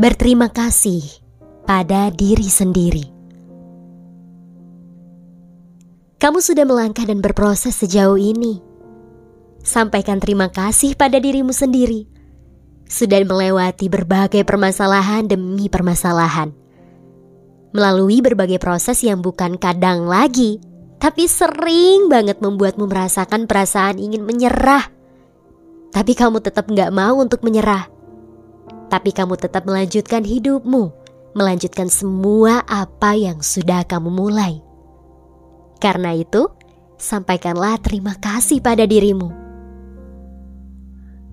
Berterima 0.00 0.48
kasih 0.48 1.04
pada 1.68 2.08
diri 2.08 2.48
sendiri. 2.48 3.04
Kamu 6.16 6.40
sudah 6.40 6.64
melangkah 6.64 7.04
dan 7.04 7.20
berproses 7.20 7.76
sejauh 7.76 8.16
ini. 8.16 8.64
Sampaikan 9.60 10.16
terima 10.16 10.48
kasih 10.48 10.96
pada 10.96 11.20
dirimu 11.20 11.52
sendiri. 11.52 12.08
Sudah 12.88 13.20
melewati 13.28 13.92
berbagai 13.92 14.40
permasalahan 14.48 15.28
demi 15.28 15.68
permasalahan. 15.68 16.48
Melalui 17.76 18.24
berbagai 18.24 18.56
proses 18.56 19.04
yang 19.04 19.20
bukan 19.20 19.60
kadang 19.60 20.08
lagi, 20.08 20.64
tapi 20.96 21.28
sering 21.28 22.08
banget 22.08 22.40
membuatmu 22.40 22.88
merasakan 22.88 23.44
perasaan 23.44 24.00
ingin 24.00 24.24
menyerah. 24.24 24.88
Tapi 25.92 26.16
kamu 26.16 26.40
tetap 26.40 26.72
gak 26.72 26.88
mau 26.88 27.20
untuk 27.20 27.44
menyerah. 27.44 27.99
Tapi 28.90 29.14
kamu 29.14 29.38
tetap 29.38 29.70
melanjutkan 29.70 30.26
hidupmu, 30.26 30.90
melanjutkan 31.38 31.86
semua 31.86 32.66
apa 32.66 33.14
yang 33.14 33.38
sudah 33.38 33.86
kamu 33.86 34.10
mulai. 34.10 34.58
Karena 35.78 36.10
itu, 36.12 36.50
sampaikanlah 36.98 37.78
terima 37.80 38.18
kasih 38.18 38.58
pada 38.58 38.84
dirimu. 38.84 39.30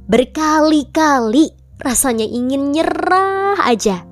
Berkali-kali 0.07 1.51
rasanya 1.81 2.23
ingin 2.23 2.71
nyerah 2.71 3.59
aja. 3.67 4.07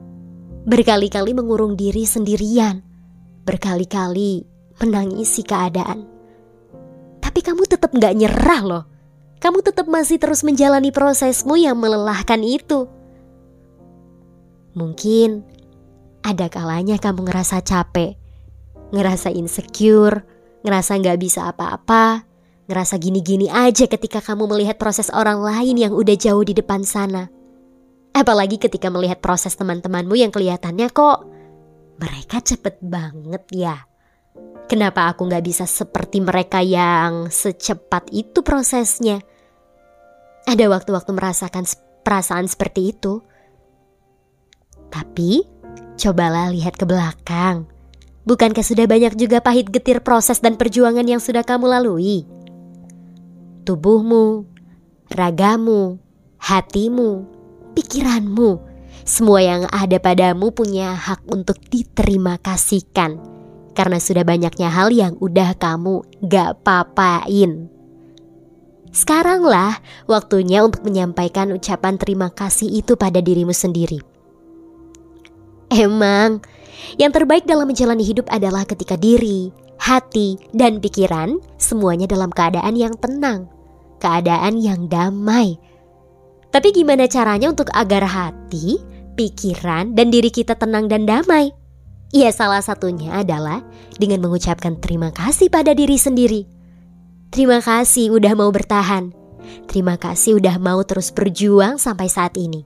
Berkali-kali 0.66 1.32
mengurung 1.38 1.78
diri 1.78 2.04
sendirian. 2.04 2.82
Berkali-kali 3.46 4.44
menangisi 4.82 5.46
keadaan. 5.46 6.04
Tapi 7.22 7.40
kamu 7.40 7.64
tetap 7.70 7.94
gak 7.94 8.18
nyerah 8.18 8.62
loh. 8.66 8.84
Kamu 9.40 9.62
tetap 9.62 9.86
masih 9.86 10.18
terus 10.18 10.42
menjalani 10.42 10.90
prosesmu 10.90 11.56
yang 11.56 11.78
melelahkan 11.78 12.42
itu. 12.42 12.90
Mungkin 14.76 15.42
ada 16.22 16.52
kalanya 16.52 17.00
kamu 17.00 17.26
ngerasa 17.32 17.64
capek, 17.64 18.20
ngerasa 18.92 19.32
insecure, 19.32 20.28
ngerasa 20.68 21.00
gak 21.00 21.20
bisa 21.20 21.48
apa-apa, 21.48 22.36
Ngerasa 22.66 22.98
gini-gini 22.98 23.46
aja 23.46 23.86
ketika 23.86 24.18
kamu 24.26 24.50
melihat 24.50 24.82
proses 24.82 25.14
orang 25.14 25.38
lain 25.38 25.78
yang 25.78 25.94
udah 25.94 26.18
jauh 26.18 26.42
di 26.42 26.58
depan 26.58 26.82
sana. 26.82 27.30
Apalagi 28.10 28.58
ketika 28.58 28.90
melihat 28.90 29.22
proses 29.22 29.54
teman-temanmu 29.54 30.18
yang 30.18 30.34
kelihatannya 30.34 30.90
kok 30.90 31.30
mereka 32.02 32.42
cepet 32.42 32.82
banget 32.82 33.44
ya. 33.54 33.86
Kenapa 34.66 35.14
aku 35.14 35.30
gak 35.30 35.46
bisa 35.46 35.70
seperti 35.70 36.26
mereka 36.26 36.66
yang 36.66 37.30
secepat 37.30 38.10
itu 38.10 38.42
prosesnya? 38.42 39.22
Ada 40.50 40.66
waktu-waktu 40.66 41.14
merasakan 41.14 41.70
perasaan 42.02 42.50
seperti 42.50 42.98
itu. 42.98 43.22
Tapi, 45.16 45.48
cobalah 45.96 46.52
lihat 46.52 46.76
ke 46.76 46.84
belakang. 46.84 47.72
Bukankah 48.28 48.68
sudah 48.68 48.84
banyak 48.84 49.16
juga 49.16 49.40
pahit 49.40 49.72
getir 49.72 50.04
proses 50.04 50.44
dan 50.44 50.60
perjuangan 50.60 51.08
yang 51.08 51.24
sudah 51.24 51.48
kamu 51.48 51.72
lalui? 51.72 52.28
tubuhmu, 53.66 54.46
ragamu, 55.10 55.98
hatimu, 56.38 57.26
pikiranmu, 57.74 58.62
semua 59.04 59.42
yang 59.42 59.66
ada 59.74 59.98
padamu 59.98 60.54
punya 60.54 60.94
hak 60.94 61.26
untuk 61.28 61.58
diterima 61.68 62.38
kasihkan. 62.40 63.18
Karena 63.76 64.00
sudah 64.00 64.24
banyaknya 64.24 64.72
hal 64.72 64.88
yang 64.94 65.20
udah 65.20 65.58
kamu 65.60 66.06
gak 66.24 66.64
papain. 66.64 67.68
Sekaranglah 68.96 69.84
waktunya 70.08 70.64
untuk 70.64 70.88
menyampaikan 70.88 71.52
ucapan 71.52 72.00
terima 72.00 72.32
kasih 72.32 72.72
itu 72.72 72.96
pada 72.96 73.20
dirimu 73.20 73.52
sendiri. 73.52 74.15
Emang, 75.74 76.44
yang 77.02 77.10
terbaik 77.10 77.48
dalam 77.50 77.70
menjalani 77.70 78.06
hidup 78.06 78.30
adalah 78.30 78.66
ketika 78.66 79.00
diri, 79.00 79.50
hati, 79.82 80.38
dan 80.54 80.78
pikiran 80.84 81.42
semuanya 81.58 82.06
dalam 82.06 82.30
keadaan 82.30 82.78
yang 82.78 82.94
tenang 82.98 83.50
keadaan 84.00 84.60
yang 84.60 84.86
damai. 84.86 85.58
Tapi 86.54 86.72
gimana 86.72 87.10
caranya 87.10 87.52
untuk 87.52 87.68
agar 87.74 88.06
hati, 88.08 88.80
pikiran, 89.18 89.98
dan 89.98 90.08
diri 90.14 90.32
kita 90.32 90.56
tenang 90.56 90.88
dan 90.88 91.04
damai? 91.04 91.52
Ya 92.16 92.32
salah 92.32 92.64
satunya 92.64 93.26
adalah 93.26 93.60
dengan 94.00 94.24
mengucapkan 94.24 94.80
terima 94.80 95.12
kasih 95.12 95.52
pada 95.52 95.76
diri 95.76 96.00
sendiri. 96.00 96.48
Terima 97.34 97.60
kasih 97.60 98.16
udah 98.16 98.38
mau 98.38 98.48
bertahan. 98.54 99.12
Terima 99.68 100.00
kasih 100.00 100.40
udah 100.40 100.56
mau 100.62 100.80
terus 100.88 101.12
berjuang 101.12 101.76
sampai 101.76 102.08
saat 102.08 102.40
ini. 102.40 102.64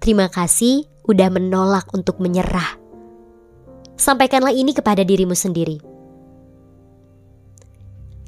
Terima 0.00 0.32
kasih 0.32 0.88
udah 1.10 1.28
menolak 1.28 1.90
untuk 1.90 2.22
menyerah. 2.22 2.78
Sampaikanlah 3.98 4.54
ini 4.54 4.72
kepada 4.72 5.02
dirimu 5.02 5.34
sendiri. 5.34 5.82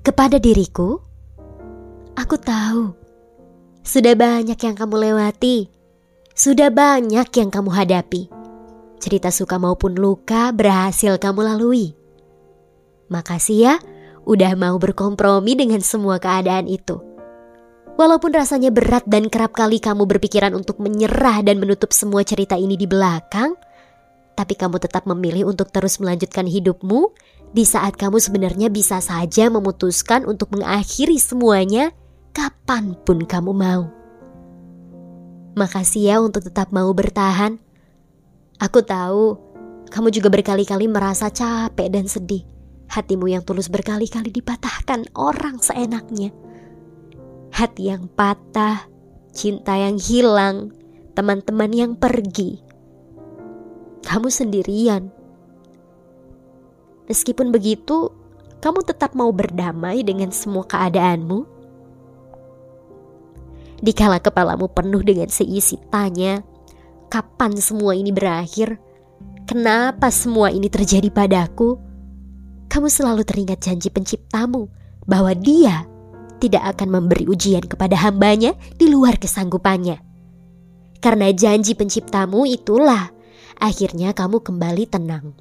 Kepada 0.02 0.42
diriku, 0.42 0.98
Aku 2.18 2.36
tahu, 2.36 2.92
sudah 3.80 4.12
banyak 4.12 4.58
yang 4.58 4.76
kamu 4.76 5.10
lewati, 5.10 5.70
sudah 6.36 6.68
banyak 6.68 7.24
yang 7.24 7.48
kamu 7.48 7.70
hadapi. 7.72 8.28
Cerita 9.00 9.32
suka 9.32 9.56
maupun 9.56 9.96
luka 9.96 10.52
berhasil 10.52 11.16
kamu 11.16 11.54
lalui. 11.54 11.96
Makasih 13.08 13.58
ya, 13.58 13.74
udah 14.28 14.52
mau 14.54 14.76
berkompromi 14.76 15.56
dengan 15.56 15.80
semua 15.80 16.20
keadaan 16.20 16.68
itu. 16.68 17.11
Walaupun 17.92 18.32
rasanya 18.32 18.72
berat 18.72 19.04
dan 19.04 19.28
kerap 19.28 19.52
kali 19.52 19.76
kamu 19.76 20.08
berpikiran 20.08 20.56
untuk 20.56 20.80
menyerah 20.80 21.44
dan 21.44 21.60
menutup 21.60 21.92
semua 21.92 22.24
cerita 22.24 22.56
ini 22.56 22.74
di 22.74 22.88
belakang, 22.88 23.52
tapi 24.32 24.56
kamu 24.56 24.80
tetap 24.80 25.04
memilih 25.04 25.52
untuk 25.52 25.68
terus 25.68 26.00
melanjutkan 26.00 26.48
hidupmu 26.48 27.12
di 27.52 27.68
saat 27.68 28.00
kamu 28.00 28.16
sebenarnya 28.16 28.72
bisa 28.72 28.98
saja 29.04 29.52
memutuskan 29.52 30.24
untuk 30.24 30.56
mengakhiri 30.56 31.20
semuanya 31.20 31.92
kapan 32.32 32.96
pun 33.04 33.28
kamu 33.28 33.52
mau. 33.52 33.92
Makasih 35.52 36.02
ya 36.08 36.16
untuk 36.24 36.48
tetap 36.48 36.72
mau 36.72 36.88
bertahan. 36.96 37.60
Aku 38.56 38.80
tahu 38.80 39.36
kamu 39.92 40.08
juga 40.08 40.32
berkali-kali 40.32 40.88
merasa 40.88 41.28
capek 41.28 41.92
dan 41.92 42.08
sedih. 42.08 42.40
Hatimu 42.88 43.28
yang 43.28 43.44
tulus 43.44 43.68
berkali-kali 43.68 44.32
dipatahkan 44.32 45.12
orang 45.12 45.60
seenaknya. 45.60 46.32
Hati 47.52 47.92
yang 47.92 48.08
patah, 48.08 48.88
cinta 49.36 49.76
yang 49.76 50.00
hilang, 50.00 50.72
teman-teman 51.12 51.70
yang 51.70 51.92
pergi. 51.94 52.58
Kamu 54.02 54.32
sendirian. 54.32 55.12
Meskipun 57.06 57.52
begitu, 57.52 58.08
kamu 58.64 58.82
tetap 58.82 59.12
mau 59.12 59.28
berdamai 59.30 60.00
dengan 60.00 60.32
semua 60.32 60.64
keadaanmu 60.64 61.62
Dikala 63.82 64.22
kepalamu 64.22 64.70
penuh 64.70 65.02
dengan 65.02 65.26
seisi 65.26 65.74
tanya, 65.90 66.38
kapan 67.10 67.58
semua 67.58 67.98
ini 67.98 68.14
berakhir? 68.14 68.78
Kenapa 69.42 70.06
semua 70.14 70.54
ini 70.54 70.70
terjadi 70.70 71.10
padaku? 71.10 71.74
Kamu 72.70 72.86
selalu 72.86 73.26
teringat 73.26 73.58
janji 73.66 73.90
penciptamu 73.90 74.70
bahwa 75.02 75.34
dia 75.34 75.82
tidak 76.42 76.74
akan 76.74 76.98
memberi 76.98 77.30
ujian 77.30 77.62
kepada 77.62 77.94
hambanya 78.02 78.58
di 78.74 78.90
luar 78.90 79.14
kesanggupannya. 79.22 80.02
Karena 80.98 81.30
janji 81.30 81.78
penciptamu 81.78 82.42
itulah 82.42 83.14
akhirnya 83.62 84.10
kamu 84.10 84.42
kembali 84.42 84.84
tenang. 84.90 85.38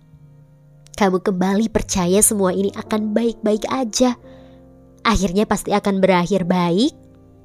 Kamu 0.94 1.25
kembali 1.25 1.73
percaya 1.73 2.22
semua 2.22 2.53
ini 2.53 2.69
akan 2.78 3.17
baik-baik 3.17 3.66
aja. 3.73 4.13
Akhirnya 5.01 5.50
pasti 5.50 5.73
akan 5.73 5.97
berakhir 5.97 6.45
baik 6.45 6.94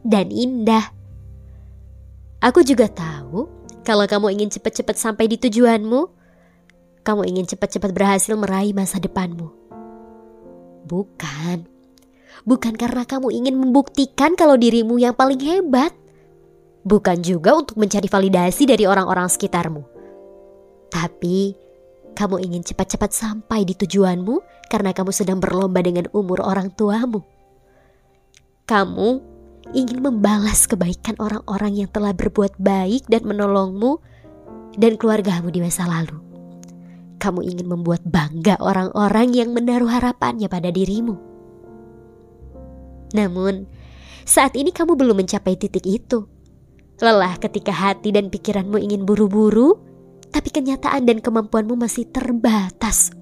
dan 0.05 0.29
indah. 0.29 0.93
Aku 2.45 2.61
juga 2.61 2.93
tahu 2.93 3.49
kalau 3.81 4.05
kamu 4.05 4.37
ingin 4.37 4.53
cepat-cepat 4.53 5.01
sampai 5.01 5.25
di 5.33 5.41
tujuanmu, 5.41 6.01
kamu 7.01 7.23
ingin 7.33 7.49
cepat-cepat 7.49 7.91
berhasil 7.97 8.37
meraih 8.37 8.77
masa 8.77 9.01
depanmu. 9.01 9.49
Bukan. 10.85 11.76
Bukan 12.45 12.77
karena 12.77 13.09
kamu 13.09 13.33
ingin 13.33 13.57
membuktikan 13.57 14.37
kalau 14.37 14.61
dirimu 14.61 15.01
yang 15.01 15.17
paling 15.17 15.41
hebat. 15.41 15.95
Bukan 16.87 17.25
juga 17.25 17.57
untuk 17.57 17.81
mencari 17.81 18.07
validasi 18.07 18.69
dari 18.69 18.85
orang-orang 18.85 19.27
sekitarmu. 19.27 19.83
Tapi 20.93 21.57
kamu 22.17 22.37
ingin 22.49 22.63
cepat-cepat 22.65 23.11
sampai 23.13 23.69
di 23.69 23.77
tujuanmu 23.77 24.41
karena 24.73 24.97
kamu 24.97 25.13
sedang 25.13 25.39
berlomba 25.39 25.85
dengan 25.85 26.09
umur 26.17 26.41
orang 26.41 26.73
tuamu. 26.73 27.21
Kamu 28.65 29.09
ingin 29.77 29.99
membalas 30.01 30.65
kebaikan 30.65 31.19
orang-orang 31.21 31.85
yang 31.85 31.91
telah 31.91 32.17
berbuat 32.17 32.57
baik 32.57 33.11
dan 33.11 33.27
menolongmu 33.29 33.99
dan 34.81 34.97
keluargamu 34.97 35.53
di 35.53 35.61
masa 35.61 35.85
lalu. 35.85 36.23
Kamu 37.21 37.41
ingin 37.43 37.67
membuat 37.67 38.05
bangga 38.07 38.61
orang-orang 38.61 39.37
yang 39.37 39.51
menaruh 39.53 39.89
harapannya 39.89 40.47
pada 40.47 40.73
dirimu. 40.73 41.36
Namun, 43.17 43.65
saat 44.29 44.53
ini 44.53 44.69
kamu 44.69 44.93
belum 44.93 45.25
mencapai 45.25 45.57
titik 45.57 45.89
itu. 45.89 46.29
Lelah 47.01 47.41
ketika 47.41 47.73
hati 47.73 48.13
dan 48.13 48.29
pikiranmu 48.29 48.77
ingin 48.77 49.09
buru-buru, 49.09 49.81
tapi 50.29 50.53
kenyataan 50.53 51.09
dan 51.09 51.25
kemampuanmu 51.25 51.81
masih 51.81 52.05
terbatas. 52.13 53.13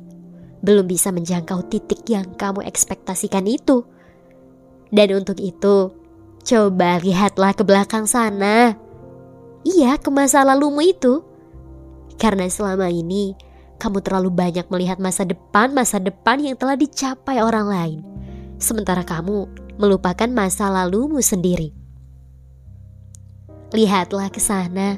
Belum 0.67 0.87
bisa 0.89 1.15
menjangkau 1.15 1.71
titik 1.71 2.03
yang 2.11 2.35
kamu 2.35 2.67
ekspektasikan 2.67 3.47
itu. 3.47 3.87
Dan 4.91 5.15
untuk 5.15 5.39
itu, 5.39 5.91
coba 6.43 6.99
lihatlah 7.03 7.55
ke 7.55 7.63
belakang 7.63 8.07
sana. 8.07 8.75
Iya, 9.63 9.99
ke 9.99 10.11
masa 10.11 10.43
lalumu 10.47 10.83
itu. 10.83 11.23
Karena 12.15 12.47
selama 12.47 12.87
ini 12.91 13.35
kamu 13.83 13.99
terlalu 14.07 14.31
banyak 14.31 14.67
melihat 14.71 15.03
masa 15.03 15.27
depan-masa 15.27 15.99
depan 15.99 16.39
yang 16.39 16.55
telah 16.55 16.79
dicapai 16.79 17.43
orang 17.43 17.67
lain. 17.67 18.14
Sementara 18.65 19.05
kamu 19.05 19.45
melupakan 19.77 20.25
masa 20.33 20.73
lalumu 20.73 21.21
sendiri. 21.21 21.77
Lihatlah 23.77 24.33
ke 24.33 24.41
sana. 24.41 24.97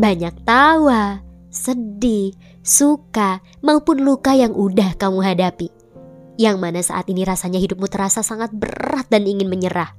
Banyak 0.00 0.48
tawa, 0.48 1.20
sedih, 1.52 2.32
suka, 2.64 3.44
maupun 3.60 4.00
luka 4.00 4.32
yang 4.32 4.56
udah 4.56 4.96
kamu 4.96 5.20
hadapi. 5.20 5.68
Yang 6.40 6.56
mana 6.56 6.80
saat 6.80 7.04
ini 7.12 7.20
rasanya 7.20 7.60
hidupmu 7.60 7.84
terasa 7.84 8.24
sangat 8.24 8.48
berat 8.48 9.12
dan 9.12 9.28
ingin 9.28 9.52
menyerah. 9.52 9.92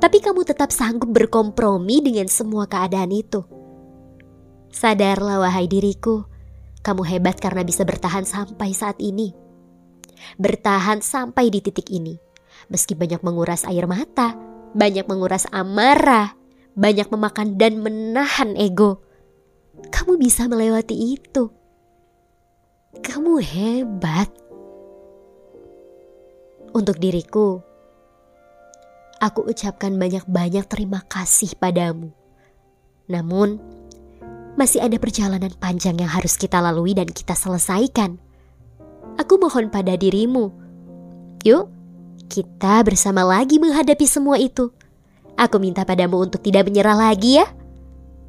Tapi 0.00 0.24
kamu 0.24 0.48
tetap 0.48 0.72
sanggup 0.72 1.12
berkompromi 1.12 2.00
dengan 2.00 2.32
semua 2.32 2.64
keadaan 2.64 3.12
itu. 3.12 3.44
Sadarlah 4.72 5.44
wahai 5.44 5.68
diriku, 5.68 6.24
kamu 6.80 7.04
hebat 7.12 7.36
karena 7.36 7.60
bisa 7.60 7.84
bertahan 7.84 8.24
sampai 8.24 8.72
saat 8.72 8.96
ini. 9.04 9.36
Bertahan 10.36 11.00
sampai 11.00 11.48
di 11.48 11.60
titik 11.64 11.88
ini. 11.92 12.16
Meski 12.72 12.98
banyak 12.98 13.22
menguras 13.22 13.62
air 13.68 13.86
mata, 13.86 14.34
banyak 14.74 15.06
menguras 15.06 15.46
amarah, 15.54 16.34
banyak 16.76 17.08
memakan 17.08 17.56
dan 17.56 17.80
menahan 17.80 18.52
ego. 18.58 19.00
Kamu 19.92 20.20
bisa 20.20 20.48
melewati 20.48 21.16
itu. 21.16 21.52
Kamu 23.00 23.40
hebat. 23.40 24.28
Untuk 26.76 27.00
diriku, 27.00 27.64
aku 29.20 29.48
ucapkan 29.48 29.96
banyak-banyak 29.96 30.68
terima 30.68 31.00
kasih 31.08 31.56
padamu. 31.56 32.12
Namun, 33.08 33.56
masih 34.60 34.84
ada 34.84 35.00
perjalanan 35.00 35.52
panjang 35.56 35.96
yang 35.96 36.10
harus 36.10 36.36
kita 36.36 36.60
lalui 36.60 36.92
dan 36.92 37.08
kita 37.08 37.32
selesaikan. 37.32 38.25
Aku 39.16 39.40
mohon 39.40 39.72
pada 39.72 39.96
dirimu, 39.96 40.52
yuk 41.40 41.72
kita 42.26 42.84
bersama 42.84 43.24
lagi 43.24 43.56
menghadapi 43.56 44.04
semua 44.04 44.36
itu. 44.36 44.68
Aku 45.36 45.56
minta 45.60 45.84
padamu 45.84 46.20
untuk 46.20 46.40
tidak 46.44 46.68
menyerah 46.68 46.96
lagi 46.96 47.40
ya. 47.40 47.46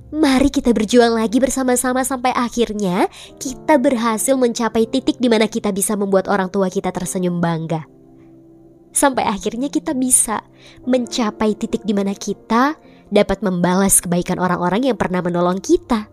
Mari 0.08 0.48
kita 0.48 0.72
berjuang 0.72 1.20
lagi 1.20 1.44
bersama-sama 1.44 2.00
sampai 2.08 2.32
akhirnya 2.32 3.12
kita 3.36 3.76
berhasil 3.76 4.40
mencapai 4.40 4.88
titik 4.88 5.20
di 5.20 5.28
mana 5.28 5.52
kita 5.52 5.76
bisa 5.76 6.00
membuat 6.00 6.32
orang 6.32 6.48
tua 6.48 6.72
kita 6.72 6.96
tersenyum 6.96 7.44
bangga. 7.44 7.84
Sampai 8.96 9.28
akhirnya 9.28 9.68
kita 9.68 9.92
bisa 9.92 10.40
mencapai 10.88 11.60
titik 11.60 11.84
di 11.84 11.92
mana 11.92 12.16
kita 12.16 12.80
dapat 13.12 13.44
membalas 13.44 14.00
kebaikan 14.00 14.40
orang-orang 14.40 14.88
yang 14.88 14.96
pernah 14.96 15.20
menolong 15.20 15.60
kita. 15.60 16.08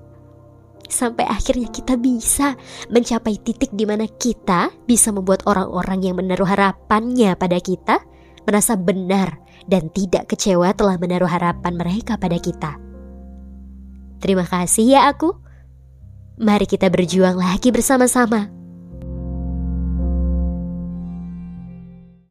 Sampai 0.84 1.25
akhirnya 1.26 1.69
kita 1.72 1.96
bisa 1.96 2.54
mencapai 2.92 3.40
titik 3.40 3.72
di 3.72 3.88
mana 3.88 4.04
kita 4.06 4.70
bisa 4.84 5.10
membuat 5.10 5.42
orang-orang 5.48 6.04
yang 6.04 6.16
menaruh 6.20 6.46
harapannya 6.46 7.34
pada 7.34 7.58
kita 7.58 8.04
merasa 8.44 8.76
benar 8.76 9.40
dan 9.64 9.88
tidak 9.90 10.28
kecewa 10.28 10.76
telah 10.76 11.00
menaruh 11.00 11.28
harapan 11.28 11.72
mereka 11.75 12.20
pada 12.20 12.36
kita. 12.36 12.76
Terima 14.20 14.44
kasih 14.44 14.96
ya 14.96 15.08
aku. 15.08 15.36
Mari 16.40 16.66
kita 16.66 16.90
berjuang 16.90 17.38
lagi 17.38 17.70
bersama-sama. 17.70 18.63